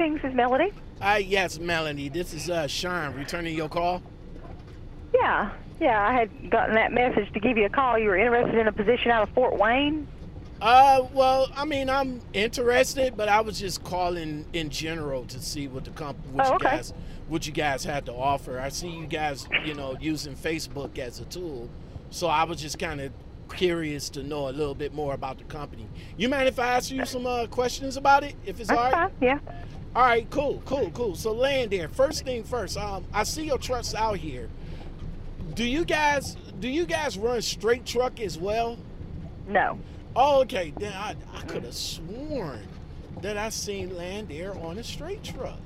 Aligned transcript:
Greetings, 0.00 0.24
is 0.24 0.34
Melody. 0.34 0.72
Hi, 1.02 1.18
yes, 1.18 1.58
Melanie. 1.58 2.08
This 2.08 2.32
is 2.32 2.48
uh, 2.48 2.66
Sean 2.66 3.14
returning 3.14 3.54
your 3.54 3.68
call. 3.68 4.02
Yeah, 5.12 5.52
yeah, 5.78 6.08
I 6.08 6.14
had 6.14 6.50
gotten 6.50 6.74
that 6.76 6.90
message 6.90 7.30
to 7.34 7.38
give 7.38 7.58
you 7.58 7.66
a 7.66 7.68
call. 7.68 7.98
You 7.98 8.08
were 8.08 8.16
interested 8.16 8.56
in 8.58 8.66
a 8.66 8.72
position 8.72 9.10
out 9.10 9.28
of 9.28 9.34
Fort 9.34 9.58
Wayne. 9.58 10.08
Uh, 10.62 11.06
well, 11.12 11.48
I 11.54 11.66
mean, 11.66 11.90
I'm 11.90 12.22
interested, 12.32 13.14
but 13.14 13.28
I 13.28 13.42
was 13.42 13.60
just 13.60 13.84
calling 13.84 14.46
in 14.54 14.70
general 14.70 15.26
to 15.26 15.38
see 15.38 15.68
what 15.68 15.84
the 15.84 15.90
comp, 15.90 16.16
what 16.28 16.46
Oh, 16.46 16.48
you 16.48 16.54
okay. 16.54 16.76
guys, 16.76 16.94
what 17.28 17.46
you 17.46 17.52
guys 17.52 17.84
had 17.84 18.06
to 18.06 18.14
offer. 18.14 18.58
I 18.58 18.70
see 18.70 18.88
you 18.88 19.06
guys, 19.06 19.46
you 19.66 19.74
know, 19.74 19.98
using 20.00 20.34
Facebook 20.34 20.98
as 20.98 21.20
a 21.20 21.26
tool, 21.26 21.68
so 22.08 22.26
I 22.26 22.44
was 22.44 22.58
just 22.58 22.78
kind 22.78 23.02
of 23.02 23.12
curious 23.54 24.08
to 24.10 24.22
know 24.22 24.48
a 24.48 24.52
little 24.52 24.74
bit 24.74 24.94
more 24.94 25.12
about 25.12 25.36
the 25.36 25.44
company. 25.44 25.86
You 26.16 26.30
mind 26.30 26.48
if 26.48 26.58
I 26.58 26.68
ask 26.68 26.90
you 26.90 27.04
some 27.04 27.26
uh, 27.26 27.48
questions 27.48 27.98
about 27.98 28.24
it, 28.24 28.34
if 28.46 28.60
it's 28.60 28.70
That's 28.70 28.78
all 28.80 28.84
right? 28.84 28.92
fine. 28.92 29.10
Yeah. 29.20 29.38
All 29.94 30.02
right, 30.02 30.28
cool, 30.30 30.62
cool, 30.66 30.90
cool. 30.92 31.16
So 31.16 31.32
Land 31.32 31.74
Air. 31.74 31.88
First 31.88 32.24
thing 32.24 32.44
first, 32.44 32.76
um, 32.76 33.04
I 33.12 33.24
see 33.24 33.44
your 33.44 33.58
trucks 33.58 33.94
out 33.94 34.18
here. 34.18 34.48
Do 35.54 35.64
you 35.64 35.84
guys 35.84 36.36
do 36.60 36.68
you 36.68 36.86
guys 36.86 37.18
run 37.18 37.42
straight 37.42 37.84
truck 37.84 38.20
as 38.20 38.38
well? 38.38 38.78
No. 39.48 39.78
Oh, 40.14 40.42
okay. 40.42 40.72
Then 40.78 40.92
I, 40.92 41.16
I 41.34 41.40
could 41.42 41.64
have 41.64 41.74
sworn 41.74 42.66
that 43.22 43.36
I 43.36 43.48
seen 43.48 43.96
land 43.96 44.30
air 44.30 44.56
on 44.58 44.78
a 44.78 44.84
straight 44.84 45.24
truck. 45.24 45.58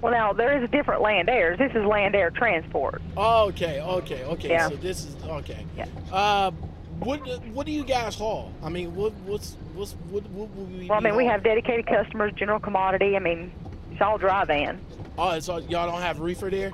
Well, 0.00 0.12
now 0.12 0.32
there 0.32 0.56
is 0.56 0.62
a 0.62 0.68
different 0.68 1.02
land 1.02 1.28
airs. 1.28 1.58
This 1.58 1.72
is 1.74 1.84
land 1.84 2.14
air 2.14 2.30
transport. 2.30 3.02
Oh, 3.16 3.48
okay, 3.48 3.80
okay, 3.80 4.24
okay. 4.24 4.50
Yeah. 4.50 4.68
So 4.68 4.76
this 4.76 5.04
is 5.04 5.16
okay. 5.24 5.66
Yeah. 5.76 5.86
Uh, 6.12 6.52
what 7.00 7.18
what 7.48 7.66
do 7.66 7.72
you 7.72 7.84
guys 7.84 8.14
haul? 8.14 8.52
I 8.62 8.68
mean, 8.68 8.94
what 8.94 9.12
what's 9.24 9.56
what's 9.74 9.92
what 10.10 10.24
what 10.30 10.54
will 10.54 10.66
we? 10.66 10.86
Well, 10.86 10.98
I 10.98 11.00
mean, 11.00 11.16
we 11.16 11.26
have 11.26 11.42
dedicated 11.42 11.86
customers, 11.86 12.32
general 12.36 12.60
commodity. 12.60 13.16
I 13.16 13.18
mean, 13.18 13.52
it's 13.94 14.02
all 14.02 14.18
dry 14.18 14.44
van. 14.44 14.80
Oh, 15.16 15.30
it's 15.30 15.48
all, 15.48 15.60
y'all 15.60 15.88
don't 15.88 16.02
have 16.02 16.18
reefer 16.18 16.50
there? 16.50 16.72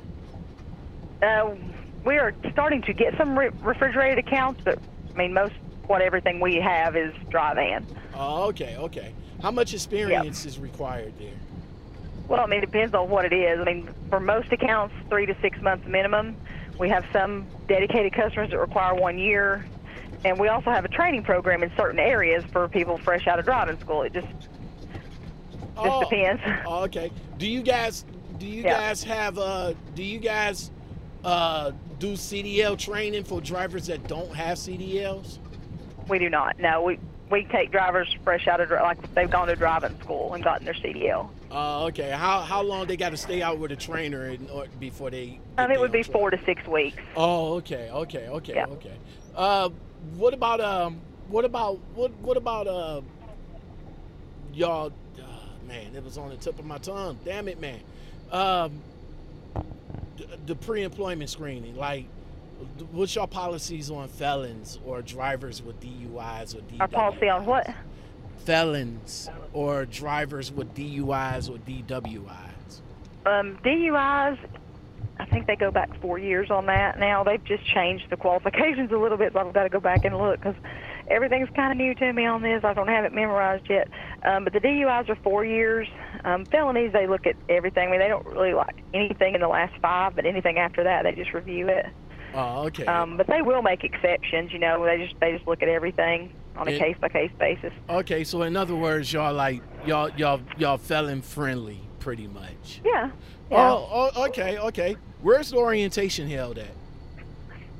Uh, 1.23 1.55
we 2.03 2.17
are 2.17 2.35
starting 2.51 2.81
to 2.83 2.95
get 2.95 3.15
some 3.19 3.39
re- 3.39 3.51
refrigerated 3.61 4.27
accounts, 4.27 4.63
but 4.65 4.79
I 5.15 5.19
mean, 5.19 5.35
most 5.35 5.53
what 5.87 6.01
everything 6.01 6.41
we 6.41 6.57
have 6.57 6.97
is 6.97 7.13
dry 7.29 7.53
van. 7.53 7.85
Oh, 8.15 8.45
okay, 8.45 8.77
okay. 8.79 9.13
How 9.43 9.51
much 9.51 9.75
experience 9.75 10.47
is 10.47 10.59
required 10.59 11.13
there? 11.19 11.35
Well, 12.27 12.41
I 12.41 12.47
mean, 12.47 12.63
it 12.63 12.67
depends 12.67 12.95
on 12.95 13.11
what 13.11 13.27
it 13.27 13.35
is. 13.35 13.61
I 13.61 13.65
mean, 13.65 13.91
for 14.09 14.19
most 14.19 14.51
accounts, 14.51 14.95
three 15.11 15.27
to 15.27 15.37
six 15.43 15.61
months 15.61 15.87
minimum. 15.87 16.37
We 16.79 16.89
have 16.89 17.05
some 17.13 17.47
dedicated 17.69 18.15
customers 18.15 18.49
that 18.51 18.59
require 18.59 18.95
one 18.95 19.19
year, 19.19 19.67
and 20.25 20.41
we 20.41 20.49
also 20.49 20.71
have 20.71 20.87
a 20.87 20.89
training 20.89 21.25
program 21.25 21.63
in 21.63 21.71
certain 21.77 21.99
areas 21.99 22.45
for 22.51 22.67
people 22.69 22.97
fresh 22.97 23.27
out 23.27 23.39
of 23.39 23.45
driving 23.45 23.79
school. 23.79 24.03
It 24.03 24.15
just 24.15 24.29
oh, 25.81 26.01
depends. 26.09 26.43
oh, 26.67 26.85
okay. 26.85 27.11
Do 27.39 27.47
you 27.47 27.63
guys 27.63 28.05
do 28.39 28.47
you 28.47 28.63
Yeah. 28.63 28.79
guys 28.79 29.03
have 29.05 29.39
uh 29.39 29.75
do 29.95 30.03
you 30.03 30.19
guys 30.19 30.71
uh 31.25 31.73
do 31.99 32.15
CDL 32.15 32.79
training 32.79 33.25
for 33.25 33.41
drivers 33.41 33.87
that 33.87 34.07
don't 34.09 34.35
have 34.35 34.59
CDLs? 34.59 35.39
we 36.09 36.19
do 36.19 36.29
not. 36.31 36.59
No, 36.59 36.83
we 36.83 36.99
we 37.31 37.45
take 37.45 37.71
drivers 37.71 38.15
fresh 38.25 38.49
out 38.49 38.61
of 38.61 38.71
like 38.71 39.15
they've 39.15 39.31
gone 39.31 39.47
to 39.49 39.55
driving 39.57 39.97
school 40.01 40.35
and 40.35 40.43
gotten 40.43 40.65
their 40.65 40.75
CDL. 40.75 41.29
Uh, 41.51 41.85
okay. 41.87 42.11
How 42.11 42.41
how 42.41 42.63
long 42.63 42.87
they 42.87 42.97
got 42.97 43.11
to 43.11 43.17
stay 43.17 43.43
out 43.43 43.59
with 43.59 43.71
a 43.73 43.77
trainer 43.77 44.27
in, 44.29 44.49
or, 44.51 44.67
before 44.79 45.11
they? 45.11 45.39
Um, 45.59 45.71
it 45.71 45.79
would 45.81 45.93
be 45.93 46.03
four 46.03 46.31
to 46.31 46.39
six 46.45 46.67
weeks. 46.67 46.99
Oh, 47.17 47.55
okay, 47.55 47.91
okay, 47.91 48.29
okay, 48.29 48.55
Yeah. 48.55 48.67
okay. 48.67 48.95
Uh, 49.37 49.69
what 50.17 50.33
about 50.35 50.61
um? 50.61 51.01
What 51.29 51.45
about 51.45 51.79
what? 51.95 52.13
What 52.21 52.37
about 52.37 52.67
uh? 52.67 53.01
Y'all, 54.53 54.93
man, 55.67 55.95
it 55.95 56.05
was 56.05 56.19
on 56.19 56.31
the 56.31 56.37
tip 56.37 56.59
of 56.59 56.65
my 56.65 56.79
tongue. 56.79 57.19
Damn 57.25 57.49
it, 57.49 57.61
man. 57.61 57.81
Um, 58.31 58.81
the, 60.17 60.27
the 60.47 60.55
pre-employment 60.55 61.31
screening, 61.31 61.77
like, 61.77 62.07
what's 62.93 63.15
your 63.15 63.27
policies 63.27 63.91
on 63.91 64.09
felons 64.09 64.79
or 64.85 65.03
drivers 65.03 65.63
with 65.63 65.81
DUIs 65.81 66.55
or 66.55 66.61
DWIs? 66.61 66.81
Our 66.81 66.89
policy 66.89 67.29
on 67.29 67.47
what? 67.47 67.69
Felons 68.45 69.29
or 69.53 69.87
drivers 69.87 70.53
with 70.53 70.75
DUIs 70.75 71.49
or 71.49 71.59
DWIs. 71.59 72.81
Um, 73.27 73.59
DUIs, 73.63 74.39
I 75.19 75.25
think 75.27 75.47
they 75.47 75.57
go 75.57 75.71
back 75.71 76.01
four 76.01 76.19
years 76.19 76.51
on 76.51 76.67
that 76.67 76.99
now. 76.99 77.25
They've 77.25 77.45
just 77.45 77.65
changed 77.67 78.09
the 78.11 78.17
qualifications 78.17 78.91
a 78.93 78.97
little 78.97 79.19
bit, 79.19 79.33
but 79.33 79.47
I've 79.47 79.53
got 79.53 79.65
to 79.65 79.69
go 79.69 79.81
back 79.81 80.05
and 80.05 80.17
look 80.17 80.41
because 80.41 80.57
everything's 81.09 81.51
kind 81.51 81.73
of 81.73 81.79
new 81.79 81.95
to 81.95 82.13
me 82.13 82.25
on 82.25 82.43
this. 82.43 82.65
I 82.65 82.73
don't 82.73 82.89
have 82.89 83.05
it 83.05 83.13
memorized 83.13 83.69
yet. 83.69 83.89
Um, 84.23 84.45
but 84.45 84.53
the 84.53 84.61
DUIs 84.61 85.09
are 85.09 85.17
four 85.17 85.45
years. 85.45 85.89
Um, 86.25 86.45
felonies, 86.45 86.93
they 86.93 87.07
look 87.07 87.27
at 87.27 87.37
everything. 87.49 87.89
I 87.89 87.91
mean, 87.91 88.01
they 88.01 88.09
don't 88.09 88.27
really 88.27 88.53
like 88.53 88.83
anything 88.93 89.35
in 89.35 89.41
the 89.41 89.49
last 89.49 89.75
five, 89.81 90.15
but 90.15 90.27
anything 90.27 90.59
after 90.59 90.85
that, 90.85 91.05
they 91.05 91.13
just 91.13 91.33
review 91.33 91.69
it. 91.69 91.87
Oh, 92.35 92.67
okay. 92.67 92.87
Um, 92.87 93.17
but 93.17 93.27
they 93.27 93.43
will 93.43 93.63
make 93.63 93.83
exceptions. 93.83 94.53
You 94.53 94.59
know, 94.59 94.85
they 94.85 95.05
just 95.05 95.19
they 95.21 95.33
just 95.33 95.47
look 95.49 95.63
at 95.63 95.69
everything 95.69 96.33
on 96.57 96.69
a 96.69 96.79
case 96.79 96.97
by 97.01 97.09
case 97.09 97.31
basis. 97.39 97.73
Okay, 97.89 98.25
so 98.25 98.43
in 98.43 98.57
other 98.57 98.77
words, 98.77 99.13
y'all 99.13 99.33
like 99.35 99.63
y'all 99.87 100.11
y'all 100.11 100.41
y'all 100.59 100.79
felon 100.79 101.23
friendly, 101.23 101.81
pretty 101.99 102.27
much. 102.27 102.81
Yeah. 102.85 103.11
Yeah. 103.51 103.71
Oh, 103.73 104.11
oh, 104.15 104.27
okay, 104.27 104.59
okay. 104.59 104.97
Where's 105.23 105.51
the 105.51 105.57
orientation 105.57 106.29
held 106.29 106.59
at? 106.59 106.71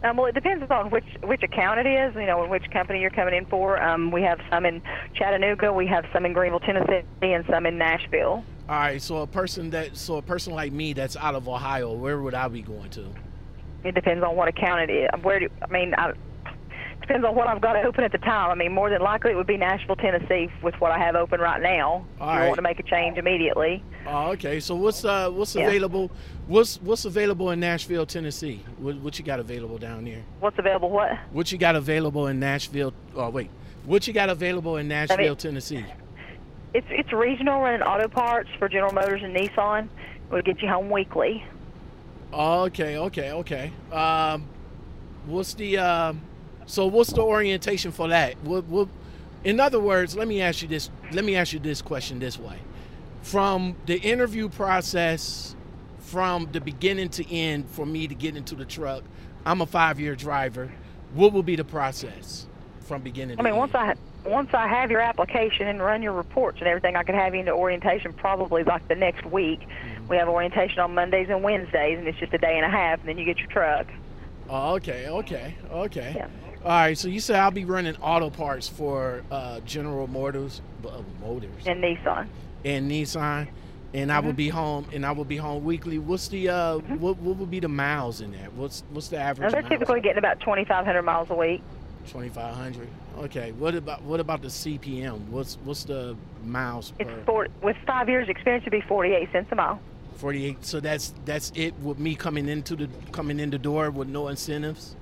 Um, 0.03 0.17
well, 0.17 0.27
it 0.27 0.35
depends 0.35 0.71
on 0.71 0.91
which 0.91 1.05
which 1.23 1.43
account 1.43 1.81
it 1.81 1.87
is. 1.87 2.15
You 2.15 2.27
know, 2.27 2.47
which 2.47 2.71
company 2.71 3.01
you're 3.01 3.11
coming 3.11 3.35
in 3.35 3.47
for. 3.47 3.83
Um, 3.83 4.11
we 4.11 4.23
have 4.23 4.41
some 4.51 4.65
in 4.65 4.81
Chattanooga, 5.15 5.73
we 5.73 5.87
have 5.87 6.07
some 6.13 6.25
in 6.25 6.33
Greenville, 6.33 6.61
Tennessee, 6.61 7.03
and 7.23 7.45
some 7.51 7.67
in 7.67 7.77
Nashville. 7.77 8.45
All 8.69 8.77
right, 8.77 9.03
so 9.03 9.19
a 9.19 9.27
person 9.27 9.71
that 9.71 9.97
so 9.97 10.17
a 10.17 10.23
person 10.23 10.55
like 10.55 10.73
me 10.73 10.93
that's 10.93 11.17
out 11.17 11.35
of 11.35 11.49
Ohio, 11.49 11.93
where 11.93 12.21
would 12.21 12.35
I 12.35 12.49
be 12.49 12.63
going 12.63 12.89
to? 12.91 13.07
It 13.85 13.95
depends 13.95 14.25
on 14.25 14.37
what 14.37 14.49
account 14.49 14.89
it 14.89 14.93
is. 14.93 15.09
Where 15.23 15.41
do 15.41 15.49
I 15.63 15.73
mean? 15.73 15.95
I, 15.97 16.13
depends 17.01 17.25
on 17.27 17.35
what 17.35 17.49
I've 17.49 17.61
got 17.61 17.77
open 17.85 18.05
at 18.05 18.13
the 18.13 18.19
time. 18.19 18.51
I 18.51 18.55
mean, 18.55 18.73
more 18.73 18.91
than 18.91 19.01
likely 19.01 19.33
it 19.33 19.37
would 19.37 19.47
be 19.47 19.57
Nashville, 19.57 19.97
Tennessee, 19.97 20.49
with 20.63 20.75
what 20.81 20.93
I 20.93 20.99
have 20.99 21.17
open 21.17 21.41
right 21.41 21.61
now. 21.61 22.05
All 22.21 22.29
if 22.29 22.35
you 22.35 22.41
right. 22.41 22.47
want 22.49 22.57
to 22.57 22.63
make 22.63 22.79
a 22.79 22.83
change 22.83 23.19
immediately. 23.19 23.83
Oh, 24.07 24.31
okay. 24.33 24.61
So 24.61 24.75
what's 24.75 25.05
uh 25.05 25.31
what's 25.31 25.55
Yeah. 25.55 25.67
available? 25.67 26.11
What's 26.47 26.81
what's 26.83 27.05
available 27.05 27.51
in 27.51 27.61
Nashville, 27.61 28.07
Tennessee? 28.07 28.63
What, 28.79 28.97
what 28.97 29.19
you 29.19 29.25
got 29.25 29.41
available 29.41 29.79
down 29.79 30.05
there? 30.05 30.23
What's 30.41 30.59
available? 30.59 30.91
What? 30.91 31.17
What 31.33 31.51
you 31.53 31.59
got 31.59 31.77
available 31.77 32.27
in 32.29 32.39
Nashville? 32.41 32.93
Oh 33.15 33.31
wait, 33.31 33.51
what 33.85 34.07
you 34.07 34.13
got 34.13 34.29
available 34.31 34.77
in 34.77 34.89
Nashville, 34.89 35.37
Tennessee? 35.37 35.85
It's 36.75 36.87
it's 36.91 37.13
regional 37.13 37.61
running 37.61 37.83
auto 37.83 38.09
parts 38.09 38.49
for 38.59 38.69
General 38.69 38.93
Motors 38.93 39.23
and 39.23 39.35
Nissan. 39.35 39.89
We'll 40.31 40.43
get 40.43 40.63
you 40.63 40.69
home 40.69 40.91
weekly. 40.91 41.45
Okay, 42.33 42.97
okay, 42.97 43.33
okay. 43.33 43.73
Um, 43.91 44.45
what's 45.27 45.55
the 45.55 45.79
um, 45.79 46.21
so 46.71 46.87
what's 46.87 47.13
the 47.13 47.21
orientation 47.21 47.91
for 47.91 48.07
that? 48.09 48.37
What, 48.45 48.65
what, 48.67 48.89
in 49.43 49.59
other 49.59 49.81
words, 49.81 50.17
let 50.17 50.29
me 50.29 50.41
ask 50.41 50.63
you 50.63 50.69
this. 50.69 50.89
Let 51.11 51.25
me 51.25 51.35
ask 51.35 51.53
you 51.53 51.59
this 51.59 51.83
question 51.83 52.21
this 52.21 52.39
way: 52.39 52.59
from 53.23 53.75
the 53.87 53.99
interview 53.99 54.49
process, 54.49 55.57
from 55.99 56.49
the 56.53 56.61
beginning 56.61 57.09
to 57.11 57.35
end, 57.35 57.69
for 57.69 57.85
me 57.85 58.07
to 58.07 58.15
get 58.15 58.37
into 58.37 58.55
the 58.55 58.65
truck, 58.65 59.03
I'm 59.45 59.61
a 59.61 59.67
five-year 59.67 60.15
driver. 60.15 60.71
What 61.15 61.33
will 61.33 61.43
be 61.43 61.57
the 61.57 61.65
process 61.65 62.47
from 62.83 63.03
beginning? 63.03 63.35
I 63.35 63.37
to 63.39 63.43
mean, 63.43 63.53
end? 63.53 63.59
once 63.59 63.75
I 63.75 63.95
once 64.25 64.51
I 64.55 64.69
have 64.69 64.93
your 64.93 65.01
application 65.01 65.67
and 65.67 65.81
run 65.81 66.03
your 66.03 66.13
reports 66.13 66.59
and 66.61 66.69
everything, 66.69 66.95
I 66.95 67.03
could 67.03 67.17
have 67.17 67.35
you 67.35 67.41
into 67.41 67.53
orientation 67.53 68.13
probably 68.13 68.63
like 68.63 68.87
the 68.87 68.95
next 68.95 69.27
week. 69.27 69.61
Mm-hmm. 69.61 70.07
We 70.07 70.17
have 70.19 70.29
orientation 70.29 70.79
on 70.79 70.95
Mondays 70.95 71.31
and 71.31 71.43
Wednesdays, 71.43 71.99
and 71.99 72.07
it's 72.07 72.19
just 72.19 72.33
a 72.33 72.39
day 72.39 72.57
and 72.57 72.65
a 72.65 72.71
half, 72.71 73.01
and 73.01 73.09
then 73.09 73.19
you 73.19 73.25
get 73.25 73.39
your 73.39 73.49
truck. 73.49 73.89
Oh, 74.49 74.75
okay, 74.75 75.09
okay, 75.09 75.55
okay. 75.71 76.13
Yeah. 76.17 76.27
All 76.65 76.71
right. 76.71 76.97
So 76.99 77.09
you 77.09 77.21
said 77.21 77.37
I'll 77.37 77.51
be 77.51 77.65
running 77.65 77.97
auto 77.97 78.31
parts 78.31 78.69
for 78.69 79.23
uh, 79.31 79.61
General 79.61 80.07
Motors, 80.07 80.61
uh, 80.87 81.01
Motors. 81.21 81.67
And 81.67 81.83
Nissan. 81.83 82.27
and 82.65 82.91
Nissan, 82.91 83.49
and 83.95 84.13
I 84.13 84.17
Mm-hmm. 84.19 84.27
will 84.27 84.35
be 84.35 84.49
home, 84.51 84.87
and 84.93 85.07
I 85.07 85.13
will 85.13 85.25
be 85.25 85.37
home 85.39 85.65
weekly. 85.65 85.99
What's 85.99 86.29
the 86.29 86.49
uh, 86.51 86.79
what 86.79 87.17
what 87.19 87.37
would 87.39 87.51
be 87.51 87.61
the 87.61 87.69
miles 87.69 88.21
in 88.21 88.33
that? 88.33 88.53
What's 88.53 88.85
what's 88.91 89.09
the 89.09 89.17
Now, 89.17 89.23
average? 89.31 89.53
they're 89.53 89.63
typically 89.63 90.01
getting 90.01 90.19
about 90.19 90.41
2,500 90.41 91.03
miles 91.03 91.31
a 91.31 91.35
week. 91.35 91.63
twenty 92.09 92.29
five 92.29 92.55
hundred. 92.55 92.89
Okay. 93.21 93.53
What 93.53 93.75
about 93.75 94.03
what 94.03 94.21
about 94.21 94.43
the 94.43 94.49
CPM? 94.49 95.29
What's 95.29 95.57
what's 95.65 95.85
the 95.85 96.15
miles 96.45 96.93
It's 96.99 97.09
per 97.11 97.23
for, 97.25 97.49
with 97.63 97.77
five 97.87 98.09
years 98.09 98.29
experience, 98.29 98.63
it'd 98.67 98.73
be 98.73 98.87
48 98.87 99.33
cents 99.33 99.49
a 99.51 99.55
mile. 99.55 99.81
forty 100.17 100.45
eight? 100.45 100.63
So 100.65 100.79
that's 100.81 101.15
that's 101.25 101.51
it 101.55 101.75
with 101.81 101.99
me 101.99 102.15
coming 102.15 102.49
into 102.51 102.77
the 102.77 102.89
coming 103.13 103.41
in 103.41 103.49
the 103.51 103.59
door 103.59 103.91
with 103.91 104.09
no 104.09 104.29
incentives. 104.29 104.95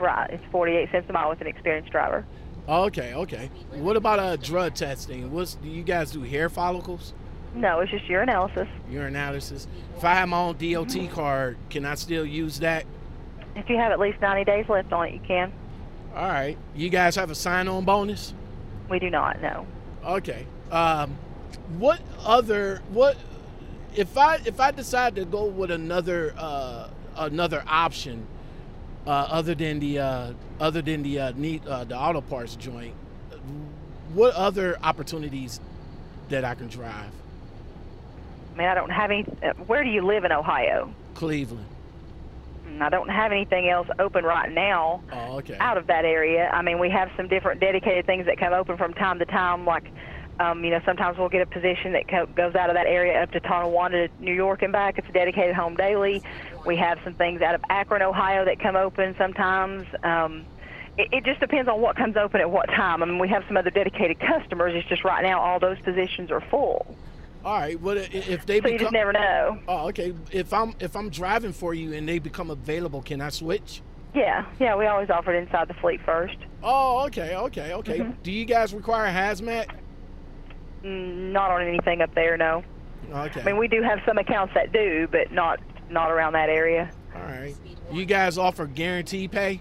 Right, 0.00 0.30
it's 0.30 0.42
48 0.50 0.90
cents 0.90 1.06
a 1.10 1.12
mile 1.12 1.28
with 1.28 1.42
an 1.42 1.46
experienced 1.46 1.92
driver. 1.92 2.24
Okay, 2.66 3.12
okay. 3.14 3.50
What 3.72 3.96
about 3.96 4.18
uh 4.18 4.36
drug 4.36 4.74
testing? 4.74 5.30
What's 5.30 5.54
do 5.56 5.68
you 5.68 5.82
guys 5.82 6.10
do 6.10 6.22
hair 6.22 6.48
follicles? 6.48 7.12
No, 7.54 7.80
it's 7.80 7.90
just 7.90 8.06
your 8.06 8.22
analysis. 8.22 8.68
Urinalysis. 8.90 9.66
If 9.96 10.04
I 10.04 10.14
have 10.14 10.28
my 10.28 10.38
own 10.38 10.56
DOT 10.56 11.10
card, 11.10 11.58
can 11.68 11.84
I 11.84 11.96
still 11.96 12.24
use 12.24 12.60
that? 12.60 12.86
If 13.56 13.68
you 13.68 13.76
have 13.76 13.90
at 13.92 13.98
least 13.98 14.20
90 14.20 14.44
days 14.44 14.66
left 14.68 14.92
on 14.92 15.08
it, 15.08 15.14
you 15.14 15.20
can. 15.26 15.52
All 16.14 16.28
right. 16.28 16.56
You 16.76 16.88
guys 16.88 17.16
have 17.16 17.30
a 17.30 17.34
sign-on 17.34 17.84
bonus? 17.84 18.34
We 18.88 19.00
do 19.00 19.10
not, 19.10 19.42
no. 19.42 19.66
Okay. 20.04 20.46
Um, 20.70 21.18
what 21.76 22.00
other 22.24 22.82
what 22.90 23.16
if 23.96 24.16
I 24.16 24.36
if 24.46 24.60
I 24.60 24.70
decide 24.70 25.16
to 25.16 25.24
go 25.24 25.44
with 25.44 25.70
another 25.70 26.32
uh, 26.38 26.88
another 27.16 27.64
option 27.66 28.26
uh, 29.06 29.10
other 29.10 29.54
than 29.54 29.80
the 29.80 29.98
uh, 29.98 30.32
other 30.60 30.82
than 30.82 31.02
the 31.02 31.18
uh, 31.20 31.32
need 31.36 31.66
uh, 31.66 31.84
the 31.84 31.96
auto 31.96 32.20
parts 32.20 32.56
joint, 32.56 32.94
what 34.14 34.34
other 34.34 34.78
opportunities 34.82 35.60
that 36.28 36.44
I 36.44 36.54
can 36.54 36.68
drive? 36.68 37.10
I 38.54 38.58
mean, 38.58 38.68
I 38.68 38.74
don't 38.74 38.90
have 38.90 39.10
any. 39.10 39.22
Where 39.66 39.82
do 39.84 39.90
you 39.90 40.02
live 40.02 40.24
in 40.24 40.32
Ohio? 40.32 40.92
Cleveland. 41.14 41.66
I 42.80 42.88
don't 42.88 43.10
have 43.10 43.30
anything 43.30 43.68
else 43.68 43.88
open 43.98 44.24
right 44.24 44.50
now 44.50 45.02
Oh, 45.12 45.38
okay. 45.38 45.56
out 45.60 45.76
of 45.76 45.88
that 45.88 46.06
area. 46.06 46.48
I 46.50 46.62
mean, 46.62 46.78
we 46.78 46.88
have 46.88 47.10
some 47.14 47.28
different 47.28 47.60
dedicated 47.60 48.06
things 48.06 48.24
that 48.24 48.38
come 48.38 48.54
open 48.54 48.78
from 48.78 48.94
time 48.94 49.18
to 49.18 49.26
time. 49.26 49.66
Like, 49.66 49.90
um, 50.38 50.64
you 50.64 50.70
know, 50.70 50.80
sometimes 50.86 51.18
we'll 51.18 51.28
get 51.28 51.42
a 51.42 51.46
position 51.46 51.92
that 51.92 52.08
co- 52.08 52.24
goes 52.24 52.54
out 52.54 52.70
of 52.70 52.76
that 52.76 52.86
area 52.86 53.22
up 53.22 53.32
to 53.32 53.40
Tonawanda, 53.40 54.08
New 54.18 54.32
York, 54.32 54.62
and 54.62 54.72
back. 54.72 54.96
It's 54.96 55.08
a 55.08 55.12
dedicated 55.12 55.54
home 55.54 55.74
daily. 55.74 56.22
We 56.66 56.76
have 56.76 56.98
some 57.04 57.14
things 57.14 57.40
out 57.42 57.54
of 57.54 57.62
Akron, 57.70 58.02
Ohio, 58.02 58.44
that 58.44 58.60
come 58.60 58.76
open 58.76 59.14
sometimes. 59.18 59.86
Um, 60.02 60.44
it, 60.98 61.08
it 61.12 61.24
just 61.24 61.40
depends 61.40 61.68
on 61.68 61.80
what 61.80 61.96
comes 61.96 62.16
open 62.16 62.40
at 62.40 62.50
what 62.50 62.66
time. 62.68 63.02
I 63.02 63.06
mean, 63.06 63.18
we 63.18 63.28
have 63.28 63.44
some 63.48 63.56
other 63.56 63.70
dedicated 63.70 64.20
customers. 64.20 64.72
It's 64.74 64.88
just 64.88 65.04
right 65.04 65.22
now 65.22 65.40
all 65.40 65.58
those 65.58 65.78
positions 65.80 66.30
are 66.30 66.42
full, 66.50 66.94
All 67.44 67.54
right. 67.58 67.80
Well, 67.80 67.96
if 67.96 68.44
they 68.46 68.60
so 68.60 68.68
you 68.68 68.78
just 68.78 68.92
never 68.92 69.12
know. 69.12 69.58
Oh, 69.66 69.88
okay. 69.88 70.12
If 70.30 70.52
I'm 70.52 70.74
if 70.80 70.94
I'm 70.96 71.08
driving 71.08 71.52
for 71.52 71.72
you 71.74 71.94
and 71.94 72.06
they 72.08 72.18
become 72.18 72.50
available, 72.50 73.00
can 73.02 73.20
I 73.20 73.30
switch? 73.30 73.80
Yeah, 74.12 74.44
yeah, 74.58 74.74
we 74.76 74.86
always 74.86 75.08
offer 75.08 75.32
it 75.32 75.40
inside 75.42 75.68
the 75.68 75.74
fleet 75.74 76.00
first. 76.04 76.36
Oh, 76.64 77.04
okay, 77.06 77.36
okay, 77.36 77.72
okay. 77.74 77.98
Mhm. 78.00 78.14
Do 78.24 78.32
you 78.32 78.44
guys 78.44 78.74
require 78.74 79.06
hazmat? 79.10 79.66
Mm, 80.84 81.30
Not 81.32 81.50
on 81.52 81.62
anything 81.62 82.02
up 82.02 82.12
there, 82.14 82.36
no. 82.36 82.64
Okay. 83.12 83.40
I 83.40 83.44
mean, 83.44 83.56
we 83.56 83.68
do 83.68 83.82
have 83.82 84.00
some 84.04 84.18
accounts 84.18 84.52
that 84.54 84.72
do, 84.72 85.08
but 85.10 85.30
not 85.32 85.60
not 85.90 86.10
around 86.10 86.32
that 86.34 86.48
area. 86.48 86.90
All 87.14 87.22
right. 87.22 87.54
You 87.92 88.04
guys 88.04 88.38
offer 88.38 88.66
guarantee 88.66 89.28
pay? 89.28 89.60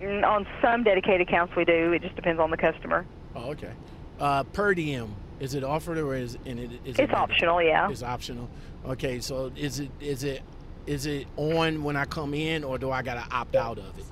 Mm, 0.00 0.24
On 0.26 0.46
some 0.60 0.84
dedicated 0.84 1.22
accounts, 1.22 1.56
we 1.56 1.64
do. 1.64 1.92
It 1.92 2.02
just 2.02 2.14
depends 2.16 2.40
on 2.40 2.50
the 2.50 2.56
customer. 2.56 3.06
Oh, 3.34 3.50
okay. 3.50 3.72
Uh, 4.20 4.44
per 4.44 4.74
diem, 4.74 5.14
is 5.40 5.54
it 5.54 5.64
offered 5.64 5.98
or 5.98 6.14
is 6.14 6.38
and 6.46 6.58
it 6.58 6.70
is 6.84 6.98
it 6.98 7.02
It's 7.04 7.12
optional, 7.12 7.62
yeah. 7.62 7.90
It's 7.90 8.02
optional. 8.02 8.48
Okay, 8.86 9.20
so 9.20 9.50
is 9.56 9.80
it 9.80 9.90
is 10.00 10.24
it 10.24 10.42
is 10.86 11.06
it 11.06 11.26
on 11.36 11.82
when 11.82 11.96
I 11.96 12.04
come 12.04 12.32
in 12.34 12.64
or 12.64 12.78
do 12.78 12.90
I 12.90 13.02
gotta 13.02 13.26
opt 13.34 13.56
out 13.56 13.78
of 13.78 13.98
it? 13.98 14.04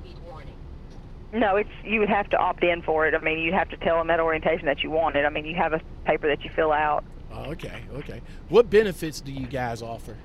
No, 1.32 1.56
it's 1.56 1.70
you 1.82 2.00
would 2.00 2.09
have 2.11 2.29
to 2.31 2.37
opt 2.37 2.62
in 2.62 2.81
for 2.82 3.06
it. 3.06 3.15
I 3.15 3.19
mean, 3.19 3.38
you'd 3.38 3.55
have 3.55 3.69
to 3.70 3.77
tell 3.79 3.99
them 3.99 4.09
at 4.11 4.20
orientation 4.20 4.67
that 4.67 4.82
you 4.82 4.91
want 4.91 5.17
it. 5.17 5.25
I 5.25 5.31
mean, 5.31 5.44
you 5.44 5.55
have 5.56 5.73
a 5.73 5.81
paper 6.05 6.29
that 6.29 6.44
you 6.44 6.50
fill 6.50 6.70
out. 6.73 7.05
Oh, 7.44 7.50
okay, 7.52 7.82
okay. 7.96 8.20
What 8.49 8.70
benefits 8.70 9.20
do 9.20 9.32
you 9.32 9.46
guys 9.46 9.82
offer? 9.82 10.17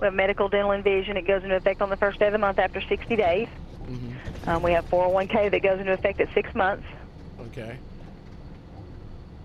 We 0.00 0.06
have 0.06 0.14
medical, 0.14 0.48
dental, 0.48 0.72
and 0.72 0.82
vision. 0.82 1.16
It 1.16 1.26
goes 1.26 1.42
into 1.44 1.54
effect 1.56 1.80
on 1.82 1.90
the 1.90 1.96
first 1.96 2.18
day 2.18 2.26
of 2.26 2.32
the 2.32 2.38
month 2.38 2.58
after 2.58 2.80
60 2.80 3.14
days. 3.16 3.48
Mm-hmm. 3.84 4.48
Um, 4.48 4.62
we 4.62 4.72
have 4.72 4.88
401k 4.90 5.50
that 5.50 5.62
goes 5.62 5.78
into 5.78 5.92
effect 5.92 6.20
at 6.20 6.32
six 6.34 6.54
months. 6.54 6.84
Okay. 7.48 7.78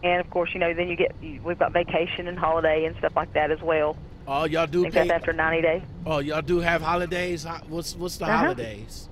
And 0.04 0.20
of 0.20 0.30
course, 0.32 0.50
you 0.54 0.60
know, 0.60 0.74
then 0.74 0.88
you 0.88 0.96
get 0.96 1.14
we've 1.44 1.60
got 1.60 1.74
vacation 1.74 2.28
and 2.28 2.38
holiday 2.40 2.86
and 2.86 2.96
stuff 2.98 3.16
like 3.16 3.34
that 3.34 3.52
as 3.52 3.62
well. 3.62 3.96
Oh, 4.28 4.46
y'all 4.46 4.62
I 4.62 4.66
do 4.66 4.82
think 4.84 4.94
pay. 4.96 5.08
that's 5.08 5.12
after 5.12 5.34
90 5.34 5.62
days. 5.62 5.82
Oh, 6.06 6.20
y'all 6.20 6.42
do 6.42 6.60
have 6.60 6.82
holidays. 6.82 7.46
What's 7.68 7.96
what's 7.96 8.18
the 8.18 8.26
Uh-huh. 8.26 8.38
holidays? 8.38 9.10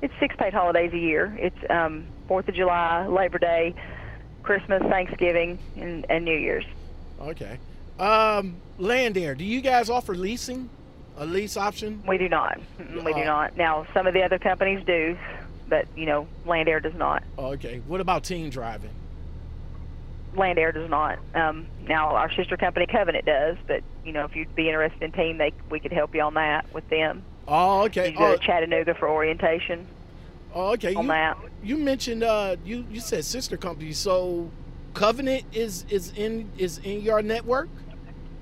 It's 0.00 0.14
six 0.20 0.36
paid 0.36 0.52
holidays 0.54 0.92
a 0.92 0.98
year. 0.98 1.36
It's 1.40 1.58
um, 1.70 2.06
Fourth 2.28 2.46
of 2.48 2.54
July, 2.54 3.04
Labor 3.08 3.38
Day, 3.38 3.74
Christmas, 4.44 4.80
Thanksgiving, 4.82 5.58
and, 5.76 6.06
and 6.08 6.24
New 6.24 6.36
Year's. 6.38 6.64
Okay. 7.20 7.58
Um, 7.98 8.56
land 8.78 9.16
air. 9.18 9.34
Do 9.34 9.44
you 9.44 9.60
guys 9.60 9.90
offer 9.90 10.14
leasing? 10.14 10.70
A 11.20 11.26
lease 11.26 11.56
option? 11.56 12.00
We 12.06 12.16
do 12.16 12.28
not. 12.28 12.60
We 12.78 13.12
Uh, 13.12 13.16
do 13.18 13.24
not. 13.24 13.56
Now, 13.56 13.86
some 13.92 14.06
of 14.06 14.14
the 14.14 14.22
other 14.22 14.38
companies 14.38 14.84
do, 14.86 15.18
but 15.68 15.86
you 15.96 16.06
know, 16.06 16.28
Land 16.46 16.68
Air 16.68 16.78
does 16.78 16.94
not. 16.94 17.24
Okay. 17.36 17.80
What 17.88 18.00
about 18.00 18.22
team 18.22 18.50
driving? 18.50 18.90
Land 20.36 20.58
Air 20.60 20.70
does 20.70 20.88
not. 20.88 21.18
Um, 21.34 21.66
now, 21.88 22.10
our 22.14 22.30
sister 22.34 22.56
company 22.56 22.86
Covenant 22.86 23.24
does, 23.24 23.56
but 23.66 23.82
you 24.04 24.12
know, 24.12 24.24
if 24.26 24.36
you'd 24.36 24.54
be 24.54 24.68
interested 24.68 25.02
in 25.02 25.10
team, 25.10 25.38
they 25.38 25.52
we 25.70 25.80
could 25.80 25.92
help 25.92 26.14
you 26.14 26.20
on 26.20 26.34
that 26.34 26.72
with 26.72 26.88
them. 26.88 27.24
Oh, 27.48 27.82
okay. 27.86 28.10
You 28.12 28.16
go 28.18 28.32
Oh, 28.32 28.36
to 28.36 28.38
Chattanooga 28.46 28.94
for 28.94 29.08
orientation 29.08 29.86
oh, 30.54 30.72
okay. 30.74 30.94
on 30.94 31.04
You, 31.04 31.08
that. 31.08 31.38
you 31.64 31.76
mentioned 31.78 32.22
uh 32.22 32.54
you 32.64 32.84
you 32.92 33.00
said 33.00 33.24
sister 33.24 33.56
company. 33.56 33.92
So 33.92 34.50
Covenant 34.98 35.44
is 35.52 35.84
is 35.90 36.12
in 36.16 36.50
is 36.58 36.78
in 36.78 37.02
your 37.02 37.22
network? 37.22 37.68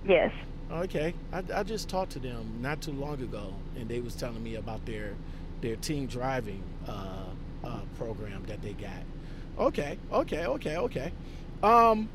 Yes. 0.06 0.32
Okay, 0.72 1.12
I, 1.30 1.42
I 1.54 1.62
just 1.62 1.90
talked 1.90 2.12
to 2.12 2.18
them 2.18 2.60
not 2.62 2.80
too 2.80 2.92
long 2.92 3.20
ago, 3.20 3.52
and 3.78 3.86
they 3.90 4.00
was 4.00 4.14
telling 4.14 4.42
me 4.42 4.54
about 4.54 4.86
their 4.86 5.12
their 5.60 5.76
team 5.76 6.06
driving 6.06 6.62
uh, 6.88 7.24
uh, 7.62 7.80
program 7.98 8.42
that 8.46 8.62
they 8.62 8.72
got. 8.72 9.04
Okay, 9.58 9.98
okay, 10.10 10.46
okay, 10.46 10.78
okay. 10.78 11.12
Um, 11.62 12.08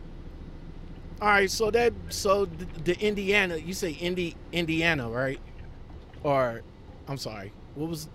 all 1.21 1.27
right. 1.27 1.51
So 1.51 1.69
that 1.69 1.93
so 2.09 2.45
the, 2.45 2.65
the 2.83 2.99
Indiana, 2.99 3.57
you 3.57 3.75
say 3.75 3.91
Indi 3.91 4.35
Indiana, 4.51 5.07
right? 5.07 5.39
Or 6.23 6.63
I'm 7.07 7.17
sorry, 7.17 7.53
what 7.75 7.91
was 7.91 8.09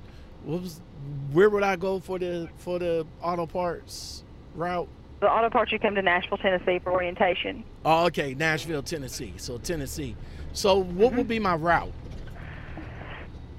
what 0.45 0.61
was 0.61 0.81
where 1.31 1.49
would 1.49 1.63
I 1.63 1.77
go 1.77 2.01
for 2.01 2.19
the 2.19 2.49
for 2.57 2.81
the 2.81 3.07
auto 3.23 3.47
parts 3.47 4.25
route? 4.57 4.89
The 5.21 5.27
auto 5.27 5.49
parts 5.49 5.73
you 5.73 5.79
come 5.79 5.95
to 5.95 6.03
Nashville, 6.03 6.37
Tennessee 6.39 6.79
for 6.79 6.93
orientation. 6.93 7.65
Oh, 7.85 8.07
okay, 8.07 8.35
Nashville, 8.35 8.83
Tennessee. 8.83 9.33
So 9.39 9.57
Tennessee. 9.59 10.15
So 10.53 10.77
what 10.83 11.15
would 11.15 11.27
be 11.29 11.39
my 11.39 11.55
route? 11.55 11.93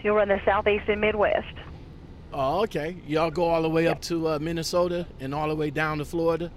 You'll 0.04 0.16
run 0.16 0.28
the 0.28 0.40
southeast 0.46 0.88
and 0.88 1.02
midwest. 1.02 1.48
Oh, 2.32 2.62
okay. 2.64 2.98
Y'all 3.08 3.32
go 3.32 3.46
all 3.46 3.62
the 3.64 3.70
way 3.70 3.88
up 3.88 4.02
to 4.04 4.28
uh, 4.30 4.40
Minnesota 4.40 5.08
and 5.20 5.34
all 5.34 5.48
the 5.48 5.56
way 5.56 5.72
down 5.72 5.98
to 5.98 6.06
Florida. 6.06 6.52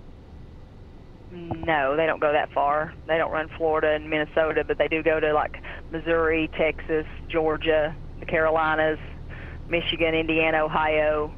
No, 1.32 1.96
they 1.96 2.06
don't 2.06 2.20
go 2.20 2.32
that 2.32 2.52
far. 2.52 2.92
They 3.06 3.16
don't 3.16 3.30
run 3.30 3.48
Florida 3.56 3.92
and 3.92 4.10
Minnesota, 4.10 4.64
but 4.64 4.78
they 4.78 4.88
do 4.88 5.02
go 5.02 5.20
to 5.20 5.32
like 5.32 5.62
Missouri, 5.92 6.50
Texas, 6.58 7.06
Georgia, 7.28 7.94
the 8.18 8.26
Carolinas, 8.26 8.98
Michigan, 9.68 10.14
Indiana, 10.14 10.64
Ohio, 10.64 11.32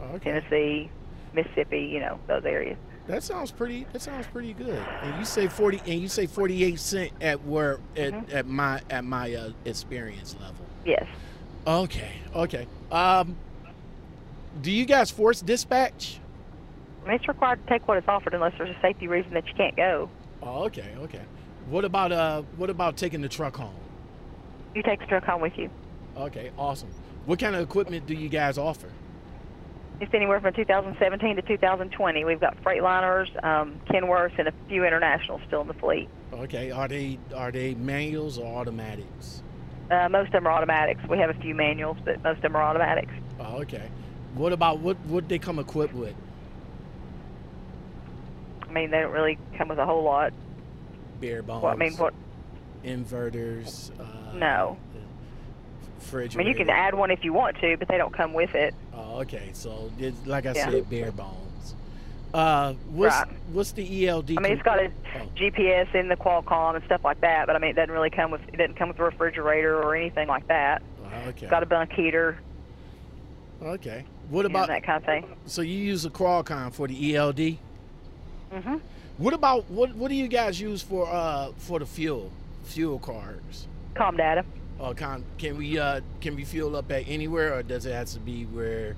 Oh, 0.00 0.16
okay. 0.16 0.32
Tennessee, 0.32 0.90
Mississippi. 1.32 1.80
You 1.80 2.00
know 2.00 2.18
those 2.26 2.44
areas. 2.44 2.76
That 3.06 3.22
sounds 3.22 3.52
pretty. 3.52 3.86
That 3.92 4.02
sounds 4.02 4.26
pretty 4.26 4.52
good. 4.52 4.78
And 5.02 5.18
you 5.18 5.24
say 5.24 5.46
forty, 5.46 5.80
and 5.86 6.00
you 6.00 6.08
say 6.08 6.26
forty-eight 6.26 6.78
cent 6.80 7.12
at 7.20 7.44
where 7.44 7.78
at, 7.96 8.12
Mhm. 8.12 8.34
at 8.34 8.46
my 8.46 8.80
at 8.90 9.04
my 9.04 9.32
uh, 9.34 9.50
experience 9.64 10.34
level. 10.40 10.66
Yes. 10.84 11.06
Okay. 11.66 12.12
Okay. 12.34 12.66
Um, 12.90 13.36
do 14.60 14.70
you 14.72 14.84
guys 14.86 15.10
force 15.10 15.40
dispatch? 15.40 16.18
It's 17.06 17.28
required 17.28 17.64
to 17.64 17.72
take 17.72 17.86
what 17.86 17.98
is 17.98 18.04
offered 18.08 18.34
unless 18.34 18.54
there's 18.58 18.70
a 18.76 18.80
safety 18.80 19.06
reason 19.06 19.32
that 19.34 19.46
you 19.46 19.54
can't 19.54 19.76
go. 19.76 20.10
Oh, 20.42 20.64
okay. 20.64 20.92
Okay. 20.98 21.22
What 21.70 21.84
about 21.84 22.10
uh? 22.10 22.42
What 22.56 22.70
about 22.70 22.96
taking 22.96 23.20
the 23.20 23.28
truck 23.28 23.56
home? 23.56 23.74
You 24.74 24.82
take 24.82 24.98
the 25.00 25.06
truck 25.06 25.24
home 25.24 25.40
with 25.40 25.56
you. 25.56 25.70
Okay. 26.16 26.50
Awesome. 26.58 26.88
What 27.26 27.38
kind 27.38 27.54
of 27.54 27.62
equipment 27.62 28.06
do 28.06 28.14
you 28.14 28.28
guys 28.28 28.58
offer? 28.58 28.88
It's 29.98 30.12
anywhere 30.12 30.40
from 30.40 30.52
2017 30.52 31.36
to 31.36 31.42
2020. 31.42 32.24
We've 32.24 32.40
got 32.40 32.62
Freightliners, 32.62 33.42
um, 33.42 33.80
Kenworths, 33.88 34.38
and 34.38 34.48
a 34.48 34.52
few 34.68 34.84
internationals 34.84 35.40
still 35.46 35.62
in 35.62 35.68
the 35.68 35.74
fleet. 35.74 36.08
Okay. 36.32 36.70
Are 36.70 36.86
they 36.86 37.18
are 37.34 37.50
they 37.50 37.74
manuals 37.74 38.36
or 38.38 38.46
automatics? 38.60 39.42
Uh, 39.90 40.08
most 40.10 40.26
of 40.26 40.32
them 40.32 40.46
are 40.46 40.52
automatics. 40.52 41.00
We 41.08 41.18
have 41.18 41.30
a 41.30 41.40
few 41.40 41.54
manuals, 41.54 41.96
but 42.04 42.22
most 42.22 42.36
of 42.36 42.42
them 42.42 42.56
are 42.56 42.62
automatics. 42.62 43.12
Oh, 43.40 43.62
okay. 43.62 43.88
What 44.34 44.52
about 44.52 44.80
what 44.80 44.98
what 45.06 45.28
they 45.28 45.38
come 45.38 45.58
equipped 45.58 45.94
with? 45.94 46.14
I 48.68 48.72
mean, 48.72 48.90
they 48.90 49.00
don't 49.00 49.12
really 49.12 49.38
come 49.56 49.68
with 49.68 49.78
a 49.78 49.86
whole 49.86 50.02
lot. 50.02 50.34
Bare 51.22 51.42
bones. 51.42 51.62
Well, 51.62 51.72
I 51.72 51.76
mean, 51.76 51.94
what? 51.94 52.12
inverters. 52.84 53.90
Uh, 53.98 54.36
No. 54.36 54.76
Fridge. 55.98 56.36
I 56.36 56.38
mean, 56.38 56.46
you 56.46 56.54
can 56.54 56.68
add 56.68 56.94
one 56.94 57.10
if 57.10 57.24
you 57.24 57.32
want 57.32 57.58
to, 57.60 57.76
but 57.78 57.88
they 57.88 57.96
don't 57.96 58.12
come 58.14 58.32
with 58.34 58.54
it. 58.54 58.74
Oh, 58.96 59.20
okay. 59.20 59.50
So, 59.52 59.90
it's, 59.98 60.26
like 60.26 60.46
I 60.46 60.52
Yeah. 60.52 60.70
said, 60.70 60.90
bare 60.90 61.12
bones. 61.12 61.74
Uh, 62.34 62.74
what's 62.90 63.16
Right. 63.16 63.28
what's 63.52 63.72
the 63.72 64.06
ELD? 64.08 64.36
I 64.36 64.40
mean, 64.40 64.52
it's 64.52 64.62
got 64.62 64.78
a 64.78 64.90
Oh. 65.14 65.28
GPS 65.36 65.94
in 65.94 66.08
the 66.08 66.16
Qualcomm 66.16 66.74
and 66.76 66.84
stuff 66.84 67.02
like 67.04 67.20
that, 67.20 67.46
but 67.46 67.56
I 67.56 67.58
mean, 67.58 67.70
it 67.70 67.74
doesn't 67.76 67.92
really 67.92 68.10
come 68.10 68.30
with 68.30 68.42
it 68.52 68.56
doesn't 68.56 68.74
come 68.76 68.88
with 68.88 68.98
a 68.98 69.04
refrigerator 69.04 69.80
or 69.80 69.94
anything 69.94 70.28
like 70.28 70.46
that. 70.48 70.82
Oh, 71.02 71.28
okay. 71.28 71.42
It's 71.46 71.50
got 71.50 71.62
a 71.62 71.66
bunk 71.66 71.92
heater 71.92 72.38
Okay. 73.62 74.04
What 74.28 74.44
about? 74.44 74.66
that 74.68 74.82
kind 74.82 74.98
of 74.98 75.04
thing. 75.04 75.24
So 75.46 75.62
you 75.62 75.78
use 75.78 76.04
a 76.04 76.10
Qualcomm 76.10 76.72
for 76.74 76.86
the 76.88 77.16
ELD? 77.16 77.56
hmm 78.52 78.76
What 79.16 79.32
about 79.32 79.70
what? 79.70 79.94
What 79.94 80.08
do 80.08 80.14
you 80.14 80.28
guys 80.28 80.60
use 80.60 80.82
for 80.82 81.08
uh 81.10 81.52
for 81.56 81.78
the 81.78 81.86
fuel 81.86 82.30
fuel 82.64 82.98
cards? 82.98 83.66
Com 83.94 84.16
data. 84.78 84.88
Or 84.88 84.94
can 84.94 85.24
can 85.38 85.56
we 85.56 85.78
uh 85.78 86.00
can 86.20 86.36
we 86.36 86.44
fuel 86.44 86.76
up 86.76 86.90
at 86.90 87.08
anywhere, 87.08 87.54
or 87.54 87.62
does 87.62 87.86
it 87.86 87.92
have 87.92 88.08
to 88.08 88.20
be 88.20 88.44
where 88.44 88.96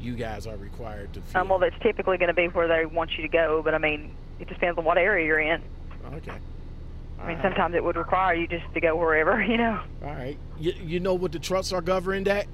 you 0.00 0.14
guys 0.14 0.46
are 0.46 0.56
required 0.56 1.12
to 1.14 1.20
fuel? 1.20 1.42
Um, 1.42 1.48
well, 1.48 1.58
that's 1.58 1.78
typically 1.82 2.18
going 2.18 2.28
to 2.28 2.34
be 2.34 2.48
where 2.48 2.68
they 2.68 2.86
want 2.86 3.12
you 3.16 3.22
to 3.22 3.28
go, 3.28 3.62
but 3.64 3.74
I 3.74 3.78
mean, 3.78 4.14
it 4.38 4.48
depends 4.48 4.78
on 4.78 4.84
what 4.84 4.98
area 4.98 5.26
you're 5.26 5.40
in. 5.40 5.62
Okay. 6.14 6.38
I 7.20 7.28
mean, 7.28 7.38
sometimes 7.42 7.74
it 7.74 7.82
would 7.82 7.96
require 7.96 8.34
you 8.34 8.46
just 8.46 8.64
to 8.74 8.80
go 8.80 8.96
wherever, 8.96 9.42
you 9.48 9.56
know. 9.56 9.80
All 10.02 10.12
right. 10.12 10.36
You, 10.58 10.72
you 10.84 11.00
know 11.00 11.14
what 11.14 11.32
the 11.32 11.38
trucks 11.38 11.72
are 11.72 11.80
governed 11.80 12.28
at? 12.28 12.46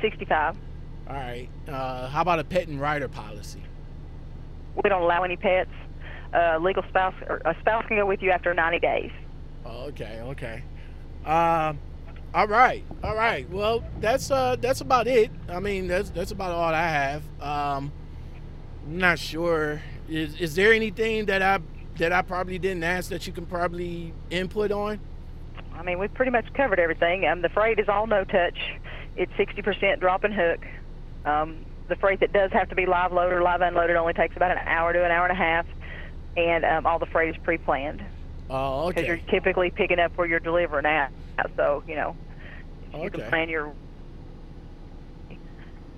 65. 0.00 0.56
All 1.08 1.14
right. 1.14 1.48
Uh, 1.66 2.08
how 2.08 2.22
about 2.22 2.38
a 2.38 2.44
pet 2.44 2.68
and 2.68 2.80
rider 2.80 3.08
policy? 3.08 3.62
We 4.76 4.88
don't 4.88 5.02
allow 5.02 5.24
any 5.24 5.36
pets. 5.36 5.70
Uh, 6.32 6.58
legal 6.58 6.82
spouse 6.90 7.14
or 7.26 7.40
a 7.46 7.56
spouse 7.60 7.86
can 7.88 7.96
go 7.96 8.04
with 8.04 8.22
you 8.22 8.30
after 8.30 8.52
90 8.52 8.78
days. 8.78 9.10
Okay, 9.66 10.20
okay. 10.20 10.62
Um, 11.24 11.78
all 12.34 12.46
right, 12.46 12.84
all 13.02 13.14
right. 13.14 13.48
Well, 13.48 13.82
that's 14.00 14.30
uh, 14.30 14.56
that's 14.60 14.82
about 14.82 15.06
it. 15.06 15.30
I 15.48 15.60
mean, 15.60 15.86
that's 15.86 16.10
that's 16.10 16.30
about 16.30 16.52
all 16.52 16.74
I 16.74 16.88
have. 16.88 17.22
Um, 17.40 17.90
I'm 18.86 18.98
not 18.98 19.18
sure. 19.18 19.80
Is 20.08 20.38
is 20.38 20.54
there 20.54 20.72
anything 20.72 21.24
that 21.26 21.40
I 21.40 21.60
that 21.96 22.12
I 22.12 22.20
probably 22.22 22.58
didn't 22.58 22.84
ask 22.84 23.08
that 23.10 23.26
you 23.26 23.32
can 23.32 23.46
probably 23.46 24.12
input 24.30 24.70
on? 24.72 25.00
I 25.74 25.82
mean, 25.82 25.98
we've 25.98 26.12
pretty 26.12 26.30
much 26.30 26.52
covered 26.54 26.78
everything. 26.78 27.26
Um, 27.26 27.40
the 27.40 27.48
freight 27.48 27.78
is 27.78 27.88
all 27.88 28.06
no 28.06 28.24
touch. 28.24 28.58
It's 29.16 29.32
60% 29.32 30.00
drop 30.00 30.24
and 30.24 30.34
hook. 30.34 30.64
Um, 31.24 31.64
the 31.88 31.96
freight 31.96 32.20
that 32.20 32.32
does 32.32 32.50
have 32.52 32.68
to 32.68 32.74
be 32.74 32.84
live 32.84 33.12
loaded 33.12 33.34
or 33.34 33.42
live 33.42 33.60
unloaded 33.60 33.96
only 33.96 34.12
takes 34.12 34.36
about 34.36 34.50
an 34.50 34.58
hour 34.58 34.92
to 34.92 35.04
an 35.04 35.10
hour 35.10 35.26
and 35.26 35.32
a 35.32 35.40
half, 35.40 35.66
and 36.36 36.64
um, 36.64 36.86
all 36.86 36.98
the 36.98 37.06
freight 37.06 37.34
is 37.34 37.36
pre-planned 37.42 38.02
Oh, 38.50 38.88
because 38.88 39.06
you're 39.06 39.18
typically 39.28 39.70
picking 39.70 39.98
up 39.98 40.16
where 40.16 40.26
you're 40.26 40.40
delivering 40.40 40.86
at. 40.86 41.12
So 41.56 41.82
you 41.86 41.94
know, 41.96 42.16
you 42.92 42.98
Okay. 43.00 43.10
can 43.20 43.28
plan 43.28 43.48
your. 43.48 43.72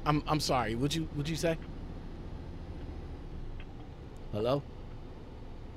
I'm 0.07 0.23
I'm 0.26 0.40
sorry. 0.40 0.75
Would 0.75 0.95
you 0.95 1.09
would 1.16 1.28
you 1.28 1.37
say? 1.37 1.57
Hello. 4.33 4.62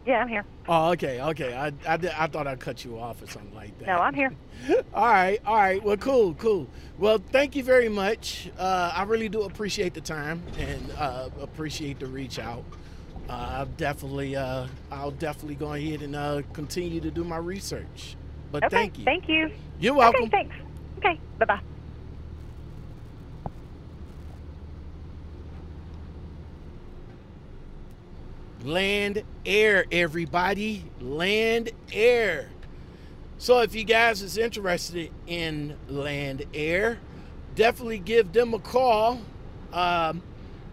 Yeah, 0.05 0.19
I'm 0.19 0.27
here. 0.27 0.43
Oh, 0.67 0.91
okay, 0.91 1.21
okay. 1.21 1.53
I 1.55 1.67
I, 1.87 1.97
I 2.17 2.27
thought 2.27 2.45
I 2.47 2.55
cut 2.55 2.83
you 2.83 2.99
off 2.99 3.21
or 3.21 3.27
something 3.27 3.53
like 3.55 3.77
that. 3.79 3.87
No, 3.87 3.99
I'm 3.99 4.13
here. 4.13 4.31
all 4.93 5.05
right, 5.05 5.39
all 5.45 5.55
right. 5.55 5.81
Well, 5.83 5.97
cool, 5.97 6.33
cool. 6.35 6.67
Well, 6.97 7.19
thank 7.31 7.55
you 7.55 7.63
very 7.63 7.89
much. 7.89 8.49
Uh, 8.57 8.91
I 8.95 9.03
really 9.03 9.29
do 9.29 9.43
appreciate 9.43 9.93
the 9.93 10.01
time 10.01 10.43
and 10.57 10.91
uh, 10.97 11.29
appreciate 11.41 11.99
the 11.99 12.07
reach 12.07 12.37
out. 12.39 12.63
Uh, 13.29 13.33
I'll 13.33 13.65
definitely, 13.65 14.35
uh, 14.35 14.67
I'll 14.91 15.11
definitely 15.11 15.55
go 15.55 15.73
ahead 15.73 16.01
and 16.01 16.15
uh, 16.15 16.41
continue 16.53 16.99
to 17.01 17.11
do 17.11 17.23
my 17.23 17.37
research. 17.37 18.15
But 18.51 18.65
Okay. 18.65 18.75
thank 18.75 18.99
you. 18.99 19.05
Thank 19.05 19.29
you. 19.29 19.51
You're 19.79 19.95
welcome. 19.95 20.23
Okay. 20.25 20.31
Thanks. 20.31 20.55
Okay. 20.99 21.19
Bye 21.39 21.45
bye. 21.45 21.59
Land 28.63 29.23
Air, 29.45 29.85
everybody. 29.91 30.85
Land 31.01 31.71
Air. 31.91 32.49
So 33.37 33.59
if 33.61 33.75
you 33.75 33.83
guys 33.83 34.21
is 34.21 34.37
interested 34.37 35.11
in 35.27 35.75
Land 35.89 36.45
Air, 36.53 36.99
definitely 37.55 37.99
give 37.99 38.31
them 38.31 38.53
a 38.53 38.59
call. 38.59 39.19
Um, 39.73 40.21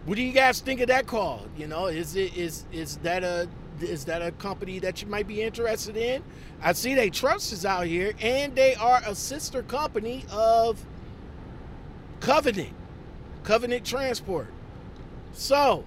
what 0.05 0.15
do 0.15 0.23
you 0.23 0.33
guys 0.33 0.59
think 0.61 0.81
of 0.81 0.87
that 0.87 1.05
call? 1.05 1.45
You 1.57 1.67
know, 1.67 1.87
is 1.87 2.15
it 2.15 2.35
is 2.35 2.65
is 2.71 2.97
that 2.97 3.23
a 3.23 3.47
is 3.81 4.05
that 4.05 4.21
a 4.21 4.31
company 4.33 4.79
that 4.79 5.01
you 5.01 5.07
might 5.07 5.27
be 5.27 5.41
interested 5.41 5.97
in? 5.97 6.23
I 6.61 6.73
see 6.73 6.95
they 6.95 7.09
trust 7.09 7.51
is 7.53 7.65
out 7.65 7.85
here, 7.85 8.13
and 8.21 8.55
they 8.55 8.75
are 8.75 9.01
a 9.05 9.15
sister 9.15 9.63
company 9.63 10.25
of 10.31 10.83
Covenant, 12.19 12.73
Covenant 13.43 13.85
Transport. 13.85 14.47
So, 15.33 15.83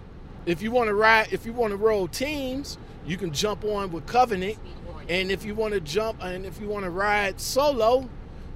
if 0.47 0.63
you 0.63 0.71
want 0.71 0.89
to 0.89 0.95
ride, 0.95 1.33
if 1.33 1.47
you 1.47 1.53
want 1.53 1.73
to 1.73 1.77
roll 1.77 2.09
teams, 2.09 2.79
you 3.07 3.17
can 3.17 3.33
jump 3.33 3.65
on 3.65 3.93
with 3.93 4.07
Covenant. 4.07 4.59
And 5.09 5.31
if 5.31 5.45
you 5.45 5.55
want 5.55 5.75
to 5.75 5.81
jump, 5.81 6.23
and 6.23 6.47
if 6.47 6.61
you 6.61 6.67
want 6.67 6.85
to 6.85 6.91
ride 6.91 7.39
solo, 7.41 8.09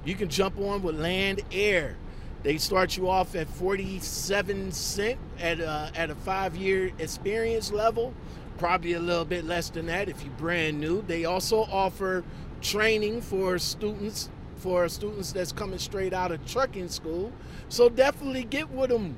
you 0.03 0.15
can 0.15 0.29
jump 0.29 0.57
on 0.57 0.81
with 0.81 0.99
Land 0.99 1.41
Air. 1.51 1.95
They 2.41 2.57
start 2.57 2.95
you 2.95 3.09
off 3.09 3.35
at 3.35 3.49
47 3.49 4.71
cent 4.71 5.19
at 5.39 5.59
a, 5.59 5.91
at 5.93 6.09
a 6.09 6.15
five 6.15 6.55
year 6.55 6.91
experience 6.97 7.71
level, 7.71 8.13
probably 8.57 8.93
a 8.93 8.99
little 8.99 9.25
bit 9.25 9.45
less 9.45 9.69
than 9.69 9.87
that 9.87 10.07
if 10.07 10.23
you're 10.23 10.33
brand 10.33 10.79
new. 10.79 11.01
They 11.01 11.25
also 11.25 11.63
offer 11.63 12.23
training 12.61 13.21
for 13.21 13.57
students 13.59 14.29
for 14.57 14.89
students 14.89 15.31
that's 15.31 15.53
coming 15.53 15.79
straight 15.79 16.13
out 16.13 16.31
of 16.31 16.45
trucking 16.45 16.89
school. 16.89 17.31
So 17.69 17.89
definitely 17.89 18.43
get 18.43 18.69
with 18.69 18.89
them 18.89 19.17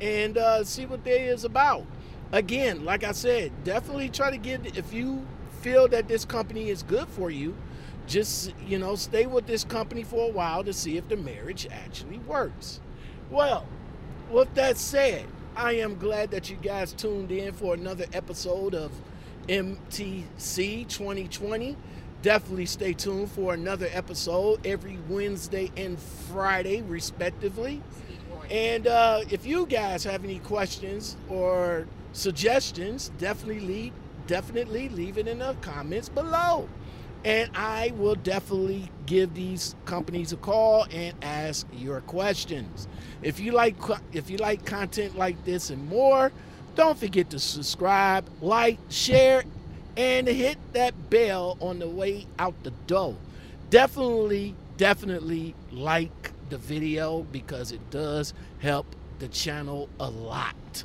and 0.00 0.38
uh, 0.38 0.62
see 0.64 0.86
what 0.86 1.04
they 1.04 1.24
is 1.24 1.44
about. 1.44 1.84
Again, 2.32 2.84
like 2.84 3.02
I 3.04 3.12
said, 3.12 3.52
definitely 3.64 4.08
try 4.08 4.30
to 4.30 4.36
get 4.36 4.76
if 4.76 4.92
you 4.92 5.26
feel 5.60 5.88
that 5.88 6.06
this 6.08 6.24
company 6.24 6.70
is 6.70 6.82
good 6.84 7.08
for 7.08 7.30
you, 7.30 7.56
just 8.06 8.54
you 8.66 8.78
know, 8.78 8.94
stay 8.94 9.26
with 9.26 9.46
this 9.46 9.64
company 9.64 10.02
for 10.02 10.28
a 10.28 10.32
while 10.32 10.64
to 10.64 10.72
see 10.72 10.96
if 10.96 11.08
the 11.08 11.16
marriage 11.16 11.66
actually 11.70 12.18
works. 12.18 12.80
Well, 13.30 13.66
with 14.30 14.52
that 14.54 14.76
said, 14.76 15.26
I 15.56 15.72
am 15.74 15.98
glad 15.98 16.30
that 16.32 16.50
you 16.50 16.56
guys 16.56 16.92
tuned 16.92 17.32
in 17.32 17.52
for 17.52 17.74
another 17.74 18.06
episode 18.12 18.74
of 18.74 18.92
MTC 19.48 20.88
2020. 20.88 21.76
Definitely 22.22 22.66
stay 22.66 22.92
tuned 22.92 23.30
for 23.30 23.54
another 23.54 23.88
episode 23.92 24.66
every 24.66 24.98
Wednesday 25.08 25.70
and 25.76 25.98
Friday, 25.98 26.82
respectively. 26.82 27.82
And 28.50 28.86
uh, 28.86 29.22
if 29.30 29.46
you 29.46 29.66
guys 29.66 30.04
have 30.04 30.24
any 30.24 30.38
questions 30.40 31.16
or 31.28 31.86
suggestions, 32.12 33.10
definitely 33.18 33.60
leave, 33.60 33.92
definitely 34.26 34.88
leave 34.88 35.18
it 35.18 35.28
in 35.28 35.38
the 35.40 35.54
comments 35.60 36.08
below. 36.08 36.68
And 37.26 37.50
I 37.56 37.92
will 37.96 38.14
definitely 38.14 38.88
give 39.04 39.34
these 39.34 39.74
companies 39.84 40.32
a 40.32 40.36
call 40.36 40.86
and 40.92 41.12
ask 41.22 41.66
your 41.72 42.00
questions. 42.02 42.86
If 43.20 43.40
you 43.40 43.50
like 43.50 43.74
if 44.12 44.30
you 44.30 44.36
like 44.36 44.64
content 44.64 45.18
like 45.18 45.44
this 45.44 45.70
and 45.70 45.88
more, 45.88 46.30
don't 46.76 46.96
forget 46.96 47.30
to 47.30 47.40
subscribe, 47.40 48.28
like, 48.40 48.78
share, 48.90 49.42
and 49.96 50.28
hit 50.28 50.56
that 50.72 51.10
bell 51.10 51.56
on 51.60 51.80
the 51.80 51.88
way 51.88 52.28
out 52.38 52.54
the 52.62 52.70
door. 52.86 53.16
Definitely, 53.70 54.54
definitely 54.76 55.56
like 55.72 56.30
the 56.48 56.58
video 56.58 57.22
because 57.32 57.72
it 57.72 57.90
does 57.90 58.34
help 58.60 58.86
the 59.18 59.26
channel 59.26 59.88
a 59.98 60.08
lot. 60.08 60.84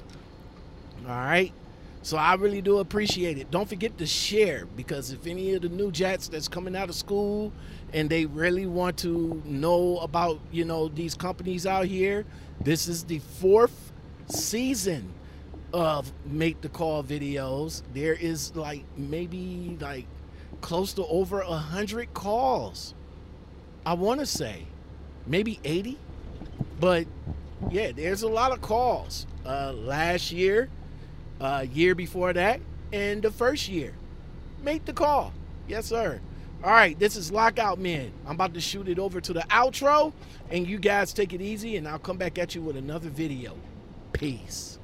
All 1.07 1.13
right. 1.13 1.53
So 2.03 2.17
I 2.17 2.33
really 2.33 2.61
do 2.61 2.79
appreciate 2.79 3.37
it. 3.37 3.51
Don't 3.51 3.69
forget 3.69 3.97
to 3.99 4.07
share 4.07 4.65
because 4.75 5.11
if 5.11 5.27
any 5.27 5.53
of 5.53 5.61
the 5.61 5.69
new 5.69 5.91
jets 5.91 6.27
that's 6.27 6.47
coming 6.47 6.75
out 6.75 6.89
of 6.89 6.95
school 6.95 7.53
and 7.93 8.09
they 8.09 8.25
really 8.25 8.65
want 8.65 8.97
to 8.99 9.41
know 9.45 9.99
about, 9.99 10.39
you 10.51 10.65
know, 10.65 10.87
these 10.87 11.13
companies 11.13 11.67
out 11.67 11.85
here, 11.85 12.25
this 12.59 12.87
is 12.87 13.03
the 13.03 13.19
fourth 13.19 13.91
season 14.27 15.13
of 15.73 16.11
Make 16.25 16.61
the 16.61 16.69
Call 16.69 17.03
videos. 17.03 17.83
There 17.93 18.13
is 18.13 18.55
like 18.55 18.83
maybe 18.97 19.77
like 19.79 20.07
close 20.61 20.93
to 20.93 21.05
over 21.05 21.41
a 21.41 21.53
hundred 21.53 22.13
calls. 22.15 22.95
I 23.85 23.93
want 23.93 24.19
to 24.21 24.25
say 24.25 24.65
maybe 25.27 25.59
80, 25.63 25.99
but 26.79 27.05
yeah, 27.69 27.91
there's 27.91 28.23
a 28.23 28.27
lot 28.27 28.51
of 28.51 28.61
calls. 28.61 29.27
Uh, 29.45 29.73
last 29.73 30.31
year, 30.31 30.69
uh, 31.41 31.65
year 31.73 31.95
before 31.95 32.31
that, 32.33 32.61
and 32.93 33.21
the 33.21 33.31
first 33.31 33.67
year. 33.67 33.93
Make 34.63 34.85
the 34.85 34.93
call. 34.93 35.33
Yes, 35.67 35.87
sir. 35.87 36.21
All 36.63 36.69
right, 36.69 36.97
this 36.99 37.15
is 37.15 37.31
Lockout 37.31 37.79
Man. 37.79 38.11
I'm 38.27 38.35
about 38.35 38.53
to 38.53 38.61
shoot 38.61 38.87
it 38.87 38.99
over 38.99 39.19
to 39.19 39.33
the 39.33 39.41
outro, 39.49 40.13
and 40.51 40.67
you 40.67 40.77
guys 40.77 41.11
take 41.11 41.33
it 41.33 41.41
easy, 41.41 41.75
and 41.77 41.87
I'll 41.87 41.97
come 41.97 42.17
back 42.17 42.37
at 42.37 42.53
you 42.53 42.61
with 42.61 42.77
another 42.77 43.09
video. 43.09 43.57
Peace. 44.13 44.77